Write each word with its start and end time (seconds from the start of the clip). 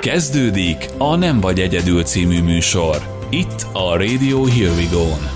Kezdődik 0.00 0.86
a 0.98 1.16
Nem 1.16 1.40
vagy 1.40 1.60
egyedül 1.60 2.02
című 2.02 2.42
műsor. 2.42 3.26
Itt 3.30 3.66
a 3.72 3.96
Radio 3.96 4.44
Here 4.44 4.70
We 4.70 4.86
Go-n. 4.92 5.30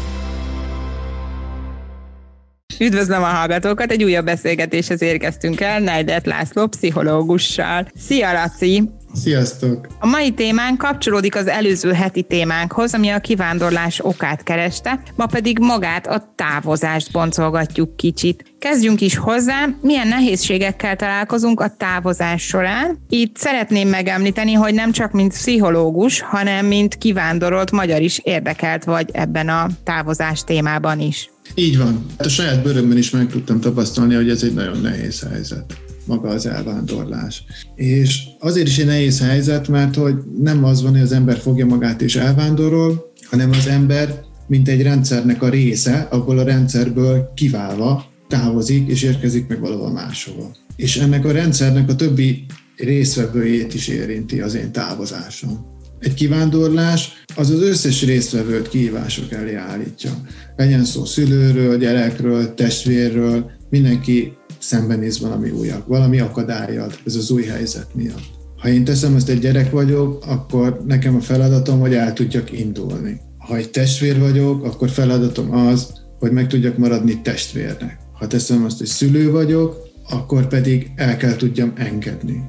Üdvözlöm 2.81 3.23
a 3.23 3.27
hallgatókat, 3.27 3.91
egy 3.91 4.05
újabb 4.05 4.25
beszélgetéshez 4.25 5.03
érkeztünk 5.03 5.61
el 5.61 5.81
Neidert 5.81 6.27
László 6.27 6.67
pszichológussal. 6.67 7.87
Szia 7.95 8.33
Laci! 8.33 8.91
Sziasztok! 9.15 9.87
A 10.01 10.07
mai 10.07 10.31
témánk 10.31 10.79
kapcsolódik 10.79 11.37
az 11.37 11.47
előző 11.47 11.93
heti 11.93 12.23
témánkhoz, 12.23 12.95
ami 12.95 13.09
a 13.09 13.19
kivándorlás 13.19 14.01
okát 14.05 14.43
kereste, 14.43 15.03
ma 15.17 15.27
pedig 15.27 15.59
magát 15.59 16.07
a 16.07 16.33
távozást 16.35 17.13
boncolgatjuk 17.13 17.97
kicsit. 17.97 18.45
Kezdjünk 18.59 19.01
is 19.01 19.17
hozzá, 19.17 19.69
milyen 19.81 20.09
nehézségekkel 20.09 20.97
találkozunk 20.97 21.61
a 21.61 21.75
távozás 21.77 22.43
során. 22.43 22.99
Itt 23.09 23.37
szeretném 23.37 23.89
megemlíteni, 23.89 24.53
hogy 24.53 24.75
nem 24.75 24.93
csak 24.93 25.13
mint 25.13 25.33
pszichológus, 25.33 26.21
hanem 26.21 26.67
mint 26.67 26.99
kivándorolt 26.99 27.71
magyar 27.71 28.01
is 28.01 28.19
érdekelt 28.19 28.85
vagy 28.85 29.09
ebben 29.13 29.49
a 29.49 29.67
távozás 29.85 30.45
témában 30.45 31.01
is. 31.01 31.31
Így 31.55 31.79
van. 31.79 32.07
Hát 32.19 32.27
a 32.27 32.31
saját 32.31 32.63
bőrömben 32.63 32.99
is 32.99 33.11
meg 33.11 33.27
tudtam 33.27 33.61
tapasztalni, 33.61 34.15
hogy 34.15 34.31
ez 34.31 34.43
egy 34.43 34.55
nagyon 34.55 34.81
nehéz 34.81 35.27
helyzet 35.31 35.75
maga 36.07 36.29
az 36.29 36.47
elvándorlás. 36.47 37.45
És 37.75 38.23
azért 38.39 38.67
is 38.67 38.79
egy 38.79 38.87
nehéz 38.87 39.21
helyzet, 39.21 39.69
mert 39.69 39.95
hogy 39.95 40.15
nem 40.39 40.65
az 40.65 40.83
van, 40.83 40.93
hogy 40.93 41.01
az 41.01 41.13
ember 41.13 41.39
fogja 41.39 41.67
magát 41.67 42.03
és 42.03 42.17
elvándorol, 42.17 43.13
hanem 43.31 43.51
az 43.51 43.67
ember, 43.67 44.25
mint 44.47 44.69
egy 44.69 44.83
rendszernek 44.83 45.43
a 45.43 45.49
része, 45.49 46.09
abból 46.11 46.39
a 46.39 46.45
rendszerből 46.45 47.33
kiválva 47.35 48.05
távozik 48.29 48.89
és 48.89 49.03
érkezik 49.03 49.49
meg 49.49 49.61
valahol 49.61 49.91
máshova. 49.93 50.57
És 50.77 50.97
ennek 50.97 51.25
a 51.25 51.33
rendszernek 51.33 51.89
a 51.89 51.95
többi 51.95 52.47
részvevőjét 52.77 53.75
is 53.75 53.89
érinti 53.89 54.41
az 54.41 54.55
én 54.55 54.73
távozásom. 54.73 55.71
Egy 55.99 56.15
kivándorlás 56.15 57.25
az 57.37 57.51
az 57.51 57.63
összes 57.63 58.05
résztvevőt 58.05 58.69
kihívások 58.69 59.33
elé 59.33 59.55
állítja. 59.55 60.11
Legyen 60.57 60.85
szó 60.85 61.05
szülőről, 61.05 61.79
gyerekről, 61.79 62.55
testvérről, 62.55 63.51
mindenki 63.71 64.33
szembenéz 64.63 65.21
valami 65.21 65.51
újat, 65.51 65.85
valami 65.87 66.21
akadályat 66.21 67.01
ez 67.07 67.15
az 67.15 67.31
új 67.31 67.43
helyzet 67.43 67.95
miatt. 67.95 68.41
Ha 68.57 68.69
én 68.69 68.85
teszem 68.85 69.17
ezt 69.17 69.29
egy 69.29 69.39
gyerek 69.39 69.71
vagyok, 69.71 70.25
akkor 70.27 70.83
nekem 70.87 71.15
a 71.15 71.21
feladatom, 71.21 71.81
hogy 71.81 71.95
el 71.95 72.13
tudjak 72.13 72.53
indulni. 72.53 73.21
Ha 73.39 73.57
egy 73.57 73.71
testvér 73.71 74.19
vagyok, 74.19 74.65
akkor 74.65 74.89
feladatom 74.89 75.55
az, 75.57 75.93
hogy 76.19 76.33
meg 76.33 76.47
tudjak 76.47 76.77
maradni 76.77 77.21
testvérnek. 77.23 77.99
Ha 78.13 78.27
teszem 78.27 78.65
azt, 78.65 78.79
hogy 78.79 78.87
szülő 78.87 79.31
vagyok, 79.31 79.77
akkor 80.09 80.49
pedig 80.49 80.91
el 80.97 81.17
kell 81.17 81.37
tudjam 81.37 81.73
engedni 81.77 82.45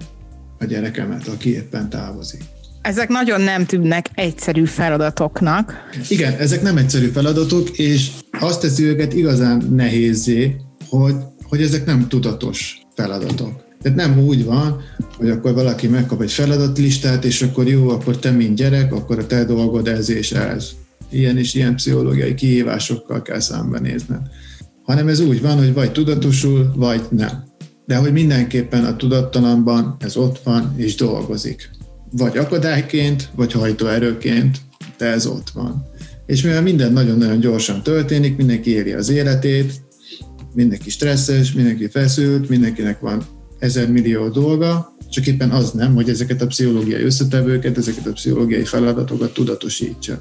a 0.60 0.66
gyerekemet, 0.66 1.28
aki 1.28 1.54
éppen 1.54 1.90
távozik. 1.90 2.42
Ezek 2.82 3.10
nagyon 3.10 3.42
nem 3.42 3.66
tűnnek 3.66 4.10
egyszerű 4.14 4.66
feladatoknak. 4.66 5.74
Igen, 6.10 6.34
ezek 6.34 6.62
nem 6.62 6.78
egyszerű 6.78 7.08
feladatok, 7.08 7.70
és 7.70 8.12
azt 8.40 8.62
teszi 8.62 8.84
őket 8.84 9.14
igazán 9.14 9.68
nehézé, 9.76 10.56
hogy 10.90 11.16
hogy 11.54 11.62
ezek 11.62 11.86
nem 11.86 12.08
tudatos 12.08 12.82
feladatok. 12.96 13.64
Tehát 13.82 13.98
nem 13.98 14.20
úgy 14.20 14.46
van, 14.46 14.82
hogy 15.18 15.30
akkor 15.30 15.54
valaki 15.54 15.88
megkap 15.88 16.22
egy 16.22 16.32
feladatlistát, 16.32 17.26
és 17.26 17.42
akkor 17.42 17.68
jó, 17.68 17.90
akkor 17.90 18.18
te, 18.18 18.32
mint 18.32 18.56
gyerek, 18.56 18.94
akkor 18.94 19.20
a 19.20 19.28
te 19.28 19.46
dolgod 19.46 19.88
ez 19.88 20.10
és 20.10 20.32
ez. 20.32 20.70
Ilyen 21.10 21.38
és 21.38 21.54
ilyen 21.54 21.76
pszichológiai 21.76 22.34
kihívásokkal 22.34 23.22
kell 23.22 23.40
szembenézned. 23.40 24.20
Hanem 24.84 25.08
ez 25.08 25.20
úgy 25.20 25.42
van, 25.42 25.58
hogy 25.58 25.74
vagy 25.74 25.92
tudatosul, 25.92 26.74
vagy 26.76 27.02
nem. 27.10 27.44
De 27.86 27.96
hogy 27.96 28.12
mindenképpen 28.12 28.86
a 28.86 28.96
tudattalanban 28.96 29.96
ez 30.00 30.16
ott 30.16 30.40
van 30.44 30.74
és 30.78 30.96
dolgozik. 30.96 31.70
Vagy 32.12 32.38
akadályként, 32.38 33.30
vagy 33.36 33.52
hajtóerőként, 33.52 34.58
de 34.98 35.06
ez 35.06 35.26
ott 35.26 35.50
van. 35.50 35.86
És 36.26 36.42
mivel 36.42 36.62
minden 36.62 36.94
nagyon-nagyon 36.94 37.40
gyorsan 37.40 37.84
történik, 37.84 38.36
mindenki 38.38 38.70
éli 38.70 38.92
az 38.92 39.10
életét, 39.10 39.82
mindenki 40.54 40.90
stresszes, 40.90 41.52
mindenki 41.52 41.88
feszült, 41.88 42.50
mindenkinek 42.50 43.00
van 43.00 43.24
ezer 43.60 43.92
millió 43.92 44.30
dolga, 44.30 44.96
csak 45.10 45.28
éppen 45.28 45.52
az 45.52 45.72
nem, 45.72 45.94
hogy 45.94 46.10
ezeket 46.10 46.42
a 46.42 46.48
pszichológiai 46.48 47.04
összetevőket, 47.04 47.78
ezeket 47.78 48.06
a 48.08 48.12
pszichológiai 48.12 48.64
feladatokat 48.64 49.34
tudatosítsa. 49.34 50.20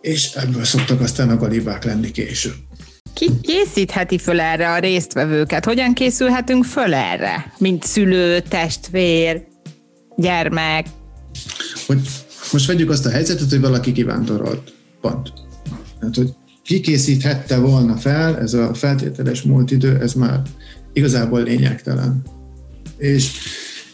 És 0.00 0.32
ebből 0.34 0.64
szoktak 0.64 1.00
aztán 1.00 1.30
a 1.30 1.36
galibák 1.36 1.84
lenni 1.84 2.10
később. 2.10 2.54
Ki 3.14 3.30
készítheti 3.40 4.18
föl 4.18 4.40
erre 4.40 4.72
a 4.72 4.78
résztvevőket? 4.78 5.64
Hogyan 5.64 5.92
készülhetünk 5.94 6.64
föl 6.64 6.94
erre? 6.94 7.52
Mint 7.58 7.84
szülő, 7.84 8.40
testvér, 8.40 9.42
gyermek? 10.16 10.86
Hogy 11.86 12.00
most 12.52 12.66
vegyük 12.66 12.90
azt 12.90 13.06
a 13.06 13.10
helyzetet, 13.10 13.50
hogy 13.50 13.60
valaki 13.60 13.92
kivándorolt. 13.92 14.72
Pont. 15.00 15.32
Hát, 16.00 16.16
hogy 16.16 16.30
kikészíthette 16.64 17.58
volna 17.58 17.96
fel, 17.96 18.38
ez 18.38 18.54
a 18.54 18.74
feltételes 18.74 19.42
múlt 19.42 19.70
idő, 19.70 19.98
ez 20.00 20.12
már 20.12 20.42
igazából 20.92 21.42
lényegtelen. 21.42 22.22
És, 22.96 23.30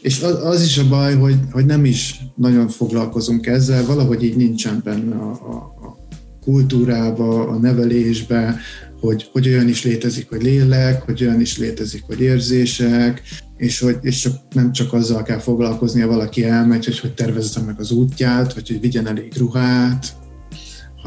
és 0.02 0.22
az, 0.22 0.62
is 0.64 0.78
a 0.78 0.88
baj, 0.88 1.14
hogy, 1.14 1.36
hogy 1.50 1.66
nem 1.66 1.84
is 1.84 2.20
nagyon 2.36 2.68
foglalkozunk 2.68 3.46
ezzel, 3.46 3.84
valahogy 3.84 4.24
így 4.24 4.36
nincsen 4.36 4.80
benne 4.84 5.14
a, 5.14 5.30
a, 5.30 5.54
a 5.54 5.96
kultúrába, 6.40 7.48
a 7.48 7.58
nevelésbe, 7.58 8.58
hogy, 9.00 9.28
hogy 9.32 9.48
olyan 9.48 9.68
is 9.68 9.84
létezik, 9.84 10.28
hogy 10.28 10.42
lélek, 10.42 11.02
hogy 11.02 11.22
olyan 11.22 11.40
is 11.40 11.58
létezik, 11.58 12.02
hogy 12.02 12.20
érzések, 12.20 13.22
és 13.56 13.78
hogy 13.78 13.96
és 14.00 14.18
csak, 14.18 14.32
nem 14.54 14.72
csak 14.72 14.92
azzal 14.92 15.22
kell 15.22 15.38
foglalkoznia, 15.38 16.06
valaki 16.06 16.44
elmegy, 16.44 16.84
hogy 16.84 16.98
hogy 16.98 17.14
tervezze 17.14 17.60
meg 17.60 17.80
az 17.80 17.90
útját, 17.90 18.54
vagy 18.54 18.68
hogy 18.68 18.80
vigyen 18.80 19.06
elég 19.06 19.32
ruhát, 19.36 20.16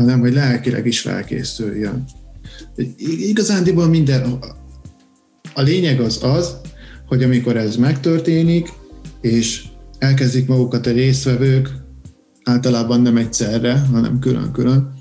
hanem 0.01 0.19
hogy 0.19 0.33
lelkileg 0.33 0.87
is 0.87 0.99
felkészüljön. 0.99 2.03
Igazándiból 3.19 3.87
minden, 3.87 4.39
a 5.53 5.61
lényeg 5.61 5.99
az 5.99 6.23
az, 6.23 6.55
hogy 7.07 7.23
amikor 7.23 7.57
ez 7.57 7.75
megtörténik, 7.75 8.69
és 9.21 9.63
elkezdik 9.97 10.47
magukat 10.47 10.87
a 10.87 10.91
résztvevők, 10.91 11.69
általában 12.43 13.01
nem 13.01 13.17
egyszerre, 13.17 13.79
hanem 13.79 14.19
külön-külön, 14.19 14.93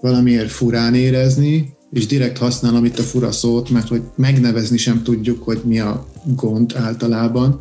valamiért 0.00 0.50
furán 0.50 0.94
érezni, 0.94 1.74
és 1.92 2.06
direkt 2.06 2.38
használom 2.38 2.84
itt 2.84 2.98
a 2.98 3.02
fura 3.02 3.32
szót, 3.32 3.70
mert 3.70 3.88
hogy 3.88 4.02
megnevezni 4.16 4.76
sem 4.76 5.02
tudjuk, 5.02 5.42
hogy 5.42 5.60
mi 5.64 5.80
a 5.80 6.06
gond 6.24 6.72
általában, 6.76 7.60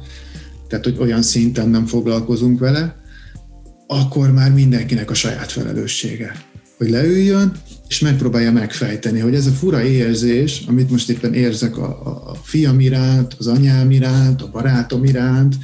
tehát 0.68 0.86
hogy 0.86 0.98
olyan 1.00 1.22
szinten 1.22 1.70
nem 1.70 1.86
foglalkozunk 1.86 2.60
vele, 2.60 2.96
akkor 3.88 4.32
már 4.32 4.54
mindenkinek 4.54 5.10
a 5.10 5.14
saját 5.14 5.52
felelőssége 5.52 6.36
hogy 6.82 6.90
leüljön, 6.90 7.52
és 7.88 8.00
megpróbálja 8.00 8.52
megfejteni, 8.52 9.20
hogy 9.20 9.36
ez 9.36 9.46
a 9.46 9.52
fura 9.52 9.84
érzés, 9.84 10.64
amit 10.68 10.90
most 10.90 11.10
éppen 11.10 11.34
érzek 11.34 11.78
a, 11.78 11.86
a, 12.30 12.36
fiam 12.44 12.80
iránt, 12.80 13.36
az 13.40 13.48
anyám 13.48 13.92
iránt, 13.92 14.42
a 14.42 14.50
barátom 14.52 15.04
iránt, 15.04 15.56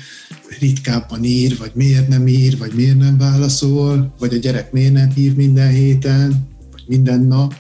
ritkábban 0.60 1.24
ír, 1.24 1.58
vagy 1.58 1.72
miért 1.74 2.08
nem 2.08 2.28
ír, 2.28 2.58
vagy 2.58 2.72
miért 2.76 2.98
nem 2.98 3.18
válaszol, 3.18 4.14
vagy 4.20 4.34
a 4.34 4.38
gyerek 4.38 4.72
miért 4.72 4.94
nem 4.94 5.12
hív 5.12 5.36
minden 5.36 5.70
héten, 5.70 6.48
vagy 6.72 6.84
minden 6.88 7.22
nap, 7.22 7.54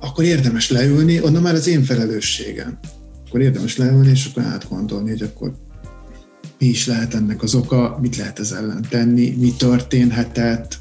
akkor 0.00 0.24
érdemes 0.24 0.70
leülni, 0.70 1.22
onnan 1.22 1.42
már 1.42 1.54
az 1.54 1.66
én 1.66 1.82
felelősségem. 1.82 2.78
Akkor 3.26 3.40
érdemes 3.40 3.76
leülni, 3.76 4.10
és 4.10 4.26
akkor 4.30 4.42
átgondolni, 4.42 5.10
hogy 5.10 5.22
akkor 5.22 5.52
mi 6.58 6.66
is 6.66 6.86
lehet 6.86 7.14
ennek 7.14 7.42
az 7.42 7.54
oka, 7.54 7.98
mit 8.00 8.16
lehet 8.16 8.38
ez 8.38 8.52
ellen 8.52 8.86
tenni, 8.88 9.36
mi 9.38 9.52
történhetett, 9.58 10.78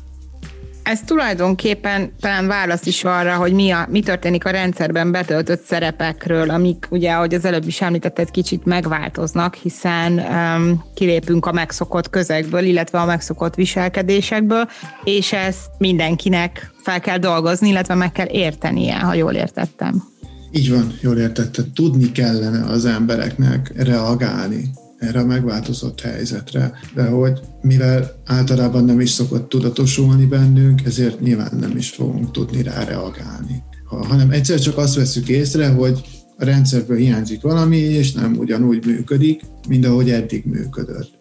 ez 0.89 0.99
tulajdonképpen 1.05 2.11
talán 2.19 2.47
válasz 2.47 2.85
is 2.85 3.03
arra, 3.03 3.35
hogy 3.35 3.53
mi, 3.53 3.71
a, 3.71 3.87
mi 3.89 3.99
történik 4.01 4.45
a 4.45 4.49
rendszerben 4.49 5.11
betöltött 5.11 5.63
szerepekről, 5.63 6.49
amik 6.49 6.87
ugye, 6.89 7.11
ahogy 7.11 7.33
az 7.33 7.45
előbb 7.45 7.67
is 7.67 7.81
említetted, 7.81 8.31
kicsit 8.31 8.65
megváltoznak, 8.65 9.55
hiszen 9.55 10.19
um, 10.19 10.83
kilépünk 10.93 11.45
a 11.45 11.51
megszokott 11.51 12.09
közegből, 12.09 12.63
illetve 12.63 12.99
a 12.99 13.05
megszokott 13.05 13.55
viselkedésekből, 13.55 14.69
és 15.03 15.33
ezt 15.33 15.65
mindenkinek 15.77 16.71
fel 16.83 16.99
kell 16.99 17.17
dolgozni, 17.17 17.69
illetve 17.69 17.95
meg 17.95 18.11
kell 18.11 18.27
értenie, 18.31 18.95
ha 18.95 19.13
jól 19.13 19.33
értettem. 19.33 20.03
Így 20.51 20.71
van, 20.71 20.93
jól 21.01 21.17
értetted. 21.17 21.65
Tudni 21.75 22.11
kellene 22.11 22.65
az 22.65 22.85
embereknek 22.85 23.71
reagálni 23.75 24.69
erre 24.99 25.19
a 25.19 25.25
megváltozott 25.25 26.01
helyzetre, 26.01 26.73
de 26.95 27.03
hogy 27.03 27.39
mivel 27.61 28.21
általában 28.25 28.85
nem 28.85 28.99
is 28.99 29.09
szokott 29.09 29.49
tudatosulni 29.49 30.25
bennünk, 30.25 30.85
ezért 30.85 31.21
nyilván 31.21 31.57
nem 31.59 31.77
is 31.77 31.89
fogunk 31.89 32.31
tudni 32.31 32.63
rá 32.63 32.83
reagálni. 32.83 33.63
Ha, 33.85 34.05
hanem 34.05 34.31
egyszer 34.31 34.59
csak 34.59 34.77
azt 34.77 34.95
veszük 34.95 35.27
észre, 35.27 35.67
hogy 35.67 36.01
a 36.37 36.45
rendszerből 36.45 36.97
hiányzik 36.97 37.41
valami, 37.41 37.77
és 37.77 38.11
nem 38.11 38.37
ugyanúgy 38.37 38.85
működik, 38.85 39.41
mint 39.67 39.85
ahogy 39.85 40.09
eddig 40.09 40.45
működött. 40.45 41.11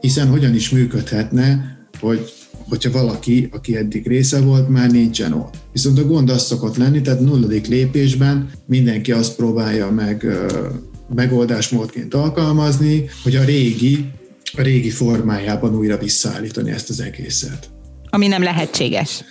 Hiszen 0.00 0.28
hogyan 0.28 0.54
is 0.54 0.70
működhetne, 0.70 1.78
hogy 2.00 2.32
hogyha 2.68 2.90
valaki, 2.90 3.48
aki 3.52 3.76
eddig 3.76 4.06
része 4.06 4.40
volt, 4.40 4.68
már 4.68 4.90
nincsen 4.90 5.32
ott. 5.32 5.54
Viszont 5.72 5.98
a 5.98 6.06
gond 6.06 6.30
az 6.30 6.42
szokott 6.42 6.76
lenni, 6.76 7.00
tehát 7.00 7.20
nulladik 7.20 7.66
lépésben 7.66 8.50
mindenki 8.66 9.12
azt 9.12 9.36
próbálja 9.36 9.90
meg 9.90 10.26
megoldásmódként 11.14 12.14
alkalmazni, 12.14 13.10
hogy 13.22 13.36
a 13.36 13.44
régi 13.44 14.10
a 14.56 14.62
régi 14.62 14.90
formájában 14.90 15.76
újra 15.76 15.98
visszaállítani 15.98 16.70
ezt 16.70 16.90
az 16.90 17.00
egészet. 17.00 17.70
Ami 18.10 18.26
nem 18.26 18.42
lehetséges. 18.42 19.24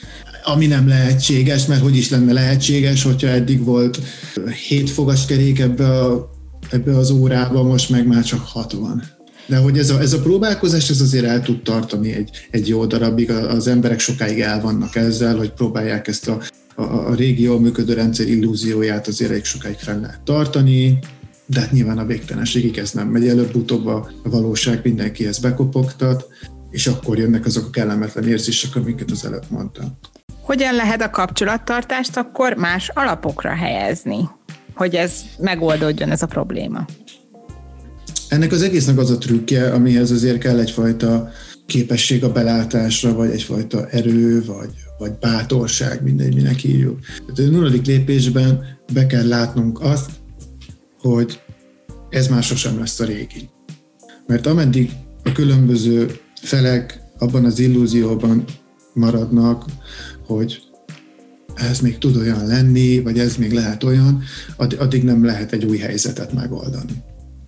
Ami 0.43 0.65
nem 0.65 0.87
lehetséges, 0.87 1.65
mert 1.65 1.81
hogy 1.81 1.97
is 1.97 2.09
lenne 2.09 2.33
lehetséges, 2.33 3.03
hogyha 3.03 3.27
eddig 3.27 3.63
volt 3.63 3.99
7 4.67 4.89
fogaskerék 4.89 5.59
ebbe, 5.59 5.89
a, 5.89 6.29
ebbe 6.69 6.97
az 6.97 7.11
órába, 7.11 7.63
most 7.63 7.89
meg 7.89 8.07
már 8.07 8.23
csak 8.23 8.39
60. 8.45 9.03
De 9.45 9.57
hogy 9.57 9.77
ez 9.77 9.89
a, 9.89 9.99
ez 9.99 10.13
a 10.13 10.19
próbálkozás, 10.19 10.89
ez 10.89 11.01
azért 11.01 11.25
el 11.25 11.41
tud 11.41 11.61
tartani 11.61 12.13
egy, 12.13 12.29
egy 12.51 12.67
jó 12.67 12.85
darabig, 12.85 13.31
az 13.31 13.67
emberek 13.67 13.99
sokáig 13.99 14.39
el 14.39 14.61
vannak 14.61 14.95
ezzel, 14.95 15.37
hogy 15.37 15.51
próbálják 15.51 16.07
ezt 16.07 16.27
a, 16.27 16.41
a, 16.75 16.83
a 16.83 17.15
régi 17.15 17.43
jól 17.43 17.59
működő 17.59 17.93
rendszer 17.93 18.27
illúzióját 18.27 19.07
azért 19.07 19.31
egy 19.31 19.43
sokáig 19.43 19.77
fel 19.77 19.99
lehet 19.99 20.21
tartani, 20.21 20.99
de 21.49 21.59
hát 21.59 21.71
nyilván 21.71 21.97
a 21.97 22.05
végtelenségig 22.05 22.77
ez 22.77 22.91
nem 22.91 23.07
megy, 23.07 23.27
előbb-utóbb 23.27 23.85
a 23.85 24.11
valóság 24.23 24.79
mindenki 24.83 25.27
ezt 25.27 25.41
bekopogtat, 25.41 26.27
és 26.69 26.87
akkor 26.87 27.17
jönnek 27.17 27.45
azok 27.45 27.65
a 27.65 27.69
kellemetlen 27.69 28.27
érzések, 28.27 28.75
amiket 28.75 29.11
az 29.11 29.25
előbb 29.25 29.45
mondtam. 29.49 29.97
Hogyan 30.41 30.75
lehet 30.75 31.01
a 31.01 31.09
kapcsolattartást 31.09 32.17
akkor 32.17 32.53
más 32.53 32.89
alapokra 32.93 33.49
helyezni, 33.49 34.29
hogy 34.75 34.95
ez 34.95 35.13
megoldódjon 35.39 36.11
ez 36.11 36.21
a 36.21 36.25
probléma? 36.25 36.85
Ennek 38.27 38.51
az 38.51 38.61
egésznek 38.61 38.97
az 38.97 39.09
a 39.09 39.17
trükkje, 39.17 39.73
amihez 39.73 40.11
azért 40.11 40.37
kell 40.37 40.59
egyfajta 40.59 41.29
képesség 41.65 42.23
a 42.23 42.31
belátásra, 42.31 43.13
vagy 43.13 43.29
egyfajta 43.29 43.87
erő, 43.87 44.43
vagy, 44.45 44.69
vagy 44.97 45.11
bátorság, 45.19 46.03
mindegy, 46.03 46.35
minek 46.35 46.57
hívjuk. 46.57 46.99
Tehát 47.35 47.51
a 47.51 47.55
nulladik 47.55 47.85
lépésben 47.85 48.63
be 48.93 49.05
kell 49.05 49.27
látnunk 49.27 49.81
azt, 49.81 50.09
hogy 50.99 51.41
ez 52.09 52.27
már 52.27 52.43
sosem 52.43 52.79
lesz 52.79 52.99
a 52.99 53.05
régi. 53.05 53.49
Mert 54.27 54.47
ameddig 54.47 54.91
a 55.23 55.31
különböző 55.31 56.19
felek 56.41 57.01
abban 57.17 57.45
az 57.45 57.59
illúzióban 57.59 58.43
maradnak, 58.93 59.65
hogy 60.25 60.61
ez 61.55 61.79
még 61.79 61.97
tud 61.97 62.15
olyan 62.15 62.47
lenni, 62.47 63.01
vagy 63.01 63.19
ez 63.19 63.35
még 63.35 63.51
lehet 63.51 63.83
olyan, 63.83 64.23
addig 64.57 65.03
nem 65.03 65.25
lehet 65.25 65.51
egy 65.51 65.65
új 65.65 65.77
helyzetet 65.77 66.33
megoldani, 66.33 67.03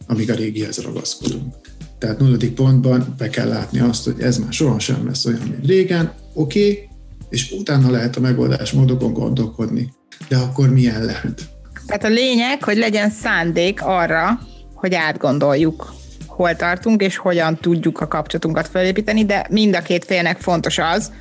amíg 0.07 0.31
a 0.31 0.36
régihez 0.36 0.77
ragaszkodunk. 0.77 1.56
Tehát 1.98 2.19
nulladik 2.19 2.53
pontban 2.53 3.15
be 3.18 3.30
kell 3.30 3.48
látni 3.48 3.80
azt, 3.80 4.03
hogy 4.03 4.19
ez 4.19 4.38
már 4.38 4.53
sohasem 4.53 5.06
lesz 5.06 5.25
olyan, 5.25 5.48
mint 5.48 5.65
régen, 5.65 6.13
oké, 6.33 6.71
okay, 6.71 6.89
és 7.30 7.51
utána 7.51 7.89
lehet 7.89 8.15
a 8.15 8.19
megoldás 8.19 8.71
módokon 8.71 9.13
gondolkodni. 9.13 9.94
De 10.27 10.38
akkor 10.38 10.69
milyen 10.69 11.06
lehet? 11.06 11.61
Tehát 11.92 12.06
a 12.06 12.22
lényeg, 12.22 12.64
hogy 12.64 12.78
legyen 12.78 13.10
szándék 13.10 13.82
arra, 13.82 14.40
hogy 14.74 14.94
átgondoljuk, 14.94 15.94
hol 16.28 16.56
tartunk, 16.56 17.02
és 17.02 17.18
hogyan 17.18 17.58
tudjuk 17.58 18.02
a 18.02 18.08
kapcsolatunkat 18.08 18.68
felépíteni, 18.68 19.26
de 19.26 19.48
mind 19.50 19.76
a 19.76 19.82
két 19.82 20.06
félnek 20.06 20.40
fontos 20.40 20.78
az, 20.78 21.12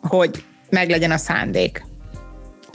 hogy 0.00 0.44
meglegyen 0.70 1.10
a 1.10 1.16
szándék. 1.16 1.84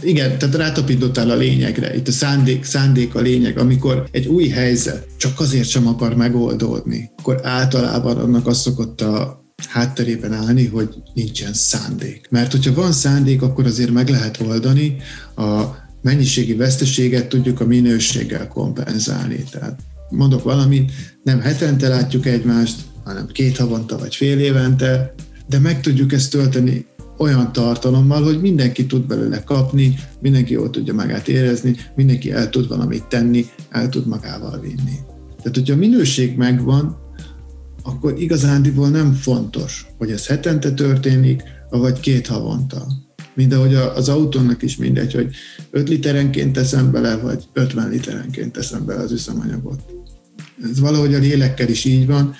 Igen, 0.01 0.37
tehát 0.37 0.55
rátapítottál 0.55 1.29
a 1.29 1.35
lényegre. 1.35 1.95
Itt 1.95 2.07
a 2.07 2.11
szándék, 2.11 2.63
szándék 2.63 3.15
a 3.15 3.19
lényeg. 3.19 3.57
Amikor 3.57 4.07
egy 4.11 4.27
új 4.27 4.47
helyzet 4.47 5.07
csak 5.17 5.39
azért 5.39 5.69
sem 5.69 5.87
akar 5.87 6.15
megoldódni, 6.15 7.11
akkor 7.17 7.39
általában 7.43 8.17
annak 8.17 8.47
az 8.47 8.61
szokott 8.61 9.01
a 9.01 9.43
hátterében 9.69 10.33
állni, 10.33 10.67
hogy 10.67 10.89
nincsen 11.13 11.53
szándék. 11.53 12.27
Mert 12.29 12.51
hogyha 12.51 12.73
van 12.73 12.91
szándék, 12.91 13.41
akkor 13.41 13.65
azért 13.65 13.91
meg 13.91 14.09
lehet 14.09 14.41
oldani. 14.41 14.95
A 15.35 15.87
mennyiségi 16.01 16.53
veszteséget 16.53 17.29
tudjuk 17.29 17.59
a 17.59 17.65
minőséggel 17.65 18.47
kompenzálni. 18.47 19.43
Tehát 19.51 19.79
mondok 20.09 20.43
valamit, 20.43 20.91
nem 21.23 21.39
hetente 21.39 21.87
látjuk 21.87 22.25
egymást, 22.25 22.81
hanem 23.03 23.27
két 23.27 23.57
havonta 23.57 23.97
vagy 23.97 24.15
fél 24.15 24.39
évente, 24.39 25.13
de 25.47 25.59
meg 25.59 25.81
tudjuk 25.81 26.13
ezt 26.13 26.31
tölteni 26.31 26.85
olyan 27.17 27.51
tartalommal, 27.51 28.23
hogy 28.23 28.41
mindenki 28.41 28.85
tud 28.85 29.05
belőle 29.05 29.43
kapni, 29.43 29.95
mindenki 30.21 30.53
jól 30.53 30.69
tudja 30.69 30.93
magát 30.93 31.27
érezni, 31.27 31.75
mindenki 31.95 32.31
el 32.31 32.49
tud 32.49 32.67
valamit 32.67 33.05
tenni, 33.05 33.45
el 33.69 33.89
tud 33.89 34.07
magával 34.07 34.59
vinni. 34.59 34.97
Tehát, 35.37 35.55
hogyha 35.55 35.73
a 35.73 35.77
minőség 35.77 36.37
megvan, 36.37 36.97
akkor 37.83 38.19
igazándiból 38.19 38.89
nem 38.89 39.13
fontos, 39.13 39.85
hogy 39.97 40.11
ez 40.11 40.27
hetente 40.27 40.71
történik, 40.71 41.43
vagy 41.69 41.99
két 41.99 42.27
havonta. 42.27 42.87
Mind 43.39 43.53
ahogy 43.53 43.75
az 43.75 44.09
autónak 44.09 44.61
is 44.61 44.77
mindegy, 44.77 45.13
hogy 45.13 45.35
5 45.71 45.89
literenként 45.89 46.53
teszem 46.53 46.91
bele, 46.91 47.17
vagy 47.17 47.43
50 47.53 47.89
literenként 47.89 48.51
teszem 48.51 48.85
bele 48.85 49.01
az 49.01 49.11
üzemanyagot. 49.11 49.81
Ez 50.71 50.79
valahogy 50.79 51.13
a 51.13 51.17
lélekkel 51.19 51.67
is 51.67 51.85
így 51.85 52.07
van, 52.07 52.35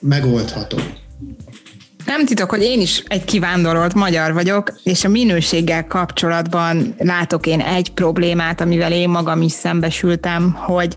megoldható. 0.00 0.78
Nem 2.06 2.26
titok, 2.26 2.50
hogy 2.50 2.62
én 2.62 2.80
is 2.80 3.02
egy 3.06 3.24
kivándorolt 3.24 3.94
magyar 3.94 4.32
vagyok, 4.32 4.80
és 4.82 5.04
a 5.04 5.08
minőséggel 5.08 5.86
kapcsolatban 5.86 6.94
látok 6.98 7.46
én 7.46 7.60
egy 7.60 7.92
problémát, 7.92 8.60
amivel 8.60 8.92
én 8.92 9.08
magam 9.08 9.42
is 9.42 9.52
szembesültem, 9.52 10.52
hogy 10.52 10.96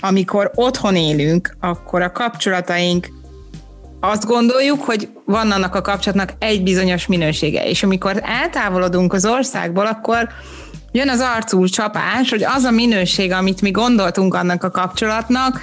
amikor 0.00 0.50
otthon 0.54 0.96
élünk, 0.96 1.56
akkor 1.60 2.02
a 2.02 2.12
kapcsolataink 2.12 3.08
azt 4.10 4.26
gondoljuk, 4.26 4.84
hogy 4.84 5.08
van 5.24 5.50
annak 5.50 5.74
a 5.74 5.80
kapcsolatnak 5.80 6.32
egy 6.38 6.62
bizonyos 6.62 7.06
minősége, 7.06 7.68
és 7.68 7.82
amikor 7.82 8.20
eltávolodunk 8.22 9.12
az 9.12 9.26
országból, 9.26 9.86
akkor 9.86 10.28
jön 10.92 11.08
az 11.08 11.20
arcú 11.20 11.64
csapás, 11.64 12.30
hogy 12.30 12.44
az 12.44 12.64
a 12.64 12.70
minőség, 12.70 13.32
amit 13.32 13.60
mi 13.60 13.70
gondoltunk 13.70 14.34
annak 14.34 14.62
a 14.62 14.70
kapcsolatnak, 14.70 15.60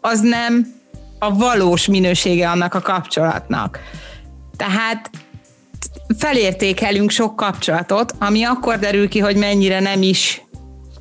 az 0.00 0.20
nem 0.20 0.66
a 1.18 1.34
valós 1.34 1.86
minősége 1.86 2.48
annak 2.48 2.74
a 2.74 2.80
kapcsolatnak. 2.80 3.78
Tehát 4.56 5.10
felértékelünk 6.18 7.10
sok 7.10 7.36
kapcsolatot, 7.36 8.14
ami 8.18 8.44
akkor 8.44 8.78
derül 8.78 9.08
ki, 9.08 9.18
hogy 9.18 9.36
mennyire 9.36 9.80
nem 9.80 10.02
is 10.02 10.43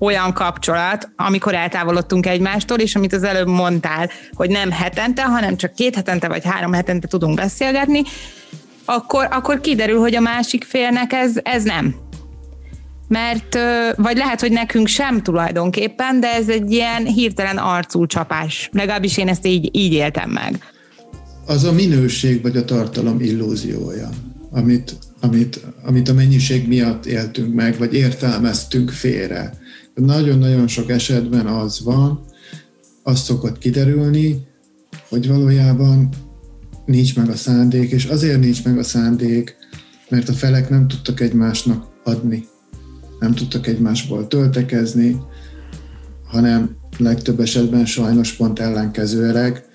olyan 0.04 0.34
kapcsolat, 0.34 1.12
amikor 1.16 1.54
eltávolodtunk 1.56 2.26
egymástól, 2.26 2.78
és 2.78 2.96
amit 2.96 3.14
az 3.14 3.24
előbb 3.24 3.48
mondtál, 3.48 4.10
hogy 4.34 4.50
nem 4.50 4.72
hetente, 4.72 5.24
hanem 5.24 5.58
csak 5.58 5.74
két 5.74 5.96
hetente 5.96 6.28
vagy 6.28 6.46
három 6.46 6.74
hetente 6.74 7.08
tudunk 7.08 7.36
beszélgetni, 7.36 8.02
akkor, 8.86 9.28
akkor 9.32 9.62
kiderül, 9.62 10.00
hogy 10.00 10.16
a 10.16 10.20
másik 10.20 10.64
félnek 10.64 11.14
ez, 11.14 11.32
ez 11.44 11.64
nem. 11.64 11.96
Mert, 13.08 13.58
vagy 13.96 14.18
lehet, 14.18 14.42
hogy 14.42 14.52
nekünk 14.52 14.88
sem 14.88 15.22
tulajdonképpen, 15.22 16.20
de 16.20 16.34
ez 16.34 16.50
egy 16.50 16.72
ilyen 16.72 17.06
hirtelen 17.06 17.58
arcú 17.58 18.06
csapás. 18.06 18.70
Legalábbis 18.72 19.18
én 19.18 19.28
ezt 19.28 19.46
így, 19.46 19.70
így 19.72 19.94
éltem 19.94 20.30
meg. 20.30 20.58
Az 21.46 21.64
a 21.64 21.72
minőség 21.72 22.42
vagy 22.42 22.58
a 22.58 22.66
tartalom 22.66 23.20
illúziója, 23.20 24.10
amit, 24.54 24.98
amit, 25.20 25.66
amit 25.84 26.10
a 26.10 26.14
mennyiség 26.14 26.68
miatt 26.68 27.06
éltünk 27.06 27.54
meg, 27.54 27.78
vagy 27.78 27.94
értelmeztünk 27.94 28.90
félre 28.90 29.62
nagyon-nagyon 29.94 30.68
sok 30.68 30.90
esetben 30.90 31.46
az 31.46 31.84
van, 31.84 32.26
az 33.04 33.20
szokott 33.20 33.58
kiderülni, 33.58 34.48
hogy 35.10 35.28
valójában 35.28 36.10
nincs 36.86 37.16
meg 37.16 37.30
a 37.30 37.36
szándék, 37.36 37.92
és 37.92 38.06
azért 38.06 38.40
nincs 38.40 38.64
meg 38.64 38.78
a 38.78 38.84
szándék, 38.84 39.56
mert 40.10 40.30
a 40.30 40.34
felek 40.34 40.70
nem 40.70 40.88
tudtak 40.88 41.20
egymásnak 41.20 41.86
adni, 42.04 42.48
nem 43.20 43.34
tudtak 43.34 43.68
egymásból 43.68 44.28
töltekezni, 44.28 45.18
hanem 46.28 46.76
legtöbb 46.98 47.40
esetben 47.40 47.86
sajnos 47.86 48.34
pont 48.34 48.60
ellenkezőleg 48.60 49.66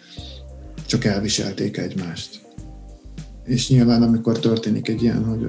csak 0.87 1.05
elviselték 1.05 1.77
egymást. 1.77 2.48
És 3.49 3.69
nyilván, 3.69 4.03
amikor 4.03 4.39
történik 4.39 4.89
egy 4.89 5.03
ilyen, 5.03 5.25
hogy 5.25 5.49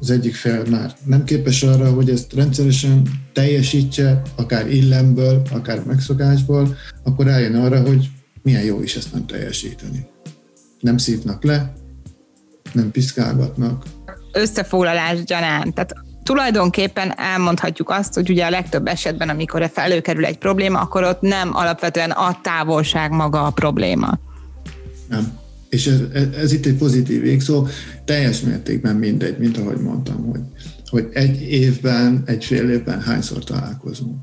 az 0.00 0.10
egyik 0.10 0.34
fél 0.34 0.64
már 0.70 0.96
nem 1.04 1.24
képes 1.24 1.62
arra, 1.62 1.92
hogy 1.92 2.10
ezt 2.10 2.32
rendszeresen 2.32 3.08
teljesítse, 3.32 4.22
akár 4.36 4.70
illemből, 4.70 5.42
akár 5.50 5.84
megszokásból, 5.84 6.76
akkor 7.04 7.28
eljön 7.28 7.54
arra, 7.54 7.80
hogy 7.80 8.10
milyen 8.42 8.62
jó 8.64 8.82
is 8.82 8.96
ezt 8.96 9.12
nem 9.12 9.26
teljesíteni. 9.26 10.06
Nem 10.80 10.96
szívnak 10.96 11.44
le, 11.44 11.72
nem 12.72 12.90
piszkálgatnak. 12.90 13.84
Összefoglalás 14.32 15.24
gyanán, 15.24 15.74
tehát 15.74 15.94
tulajdonképpen 16.22 17.18
elmondhatjuk 17.18 17.90
azt, 17.90 18.14
hogy 18.14 18.30
ugye 18.30 18.44
a 18.44 18.50
legtöbb 18.50 18.86
esetben, 18.86 19.28
amikor 19.28 19.70
felőkerül 19.72 20.24
egy 20.24 20.38
probléma, 20.38 20.80
akkor 20.80 21.02
ott 21.02 21.20
nem 21.20 21.50
alapvetően 21.52 22.10
a 22.10 22.40
távolság 22.42 23.10
maga 23.10 23.46
a 23.46 23.50
probléma. 23.50 24.18
Nem. 25.08 25.44
És 25.76 25.86
ez, 25.86 26.00
ez, 26.36 26.52
itt 26.52 26.66
egy 26.66 26.74
pozitív 26.76 27.20
végszó, 27.20 27.66
teljes 28.04 28.40
mértékben 28.40 28.96
mindegy, 28.96 29.38
mint 29.38 29.56
ahogy 29.56 29.76
mondtam, 29.76 30.24
hogy, 30.24 30.40
hogy 30.86 31.08
egy 31.12 31.40
évben, 31.40 32.22
egy 32.26 32.44
fél 32.44 32.70
évben 32.70 33.00
hányszor 33.00 33.44
találkozunk. 33.44 34.16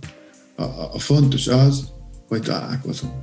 A, 0.56 0.64
a 0.64 1.00
fontos 1.00 1.48
az, 1.48 1.84
hogy 2.28 2.42
találkozunk. 2.42 3.14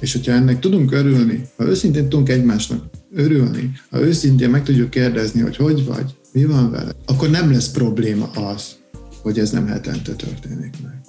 És 0.00 0.12
hogyha 0.12 0.32
ennek 0.32 0.58
tudunk 0.58 0.92
örülni, 0.92 1.48
ha 1.56 1.64
őszintén 1.64 2.08
tudunk 2.08 2.28
egymásnak 2.28 2.84
örülni, 3.14 3.72
ha 3.90 4.00
őszintén 4.00 4.50
meg 4.50 4.62
tudjuk 4.62 4.90
kérdezni, 4.90 5.40
hogy 5.40 5.56
hogy 5.56 5.84
vagy, 5.84 6.14
mi 6.32 6.44
van 6.44 6.70
vele, 6.70 6.92
akkor 7.06 7.30
nem 7.30 7.52
lesz 7.52 7.70
probléma 7.70 8.30
az, 8.30 8.76
hogy 9.22 9.38
ez 9.38 9.50
nem 9.50 9.66
hetente 9.66 10.12
történik 10.12 10.82
meg. 10.82 11.03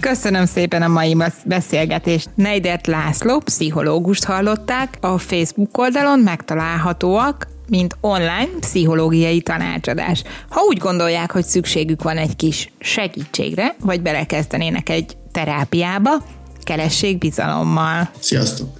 Köszönöm 0.00 0.46
szépen 0.46 0.82
a 0.82 0.88
mai 0.88 1.16
beszélgetést. 1.44 2.28
Neidert 2.34 2.86
László, 2.86 3.38
pszichológust 3.38 4.24
hallották, 4.24 4.98
a 5.00 5.18
Facebook 5.18 5.78
oldalon 5.78 6.18
megtalálhatóak, 6.18 7.48
mint 7.68 7.96
online 8.00 8.48
pszichológiai 8.60 9.40
tanácsadás. 9.40 10.22
Ha 10.48 10.60
úgy 10.60 10.78
gondolják, 10.78 11.30
hogy 11.32 11.44
szükségük 11.44 12.02
van 12.02 12.16
egy 12.16 12.36
kis 12.36 12.72
segítségre, 12.78 13.74
vagy 13.80 14.02
belekezdenének 14.02 14.88
egy 14.88 15.16
terápiába, 15.32 16.10
keressék 16.62 17.18
bizalommal. 17.18 18.10
Sziasztok! 18.18 18.79